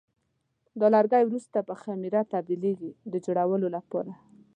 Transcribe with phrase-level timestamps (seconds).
[0.79, 4.11] دا لرګي وروسته په خمېره تبدیلېږي د جوړولو لپاره.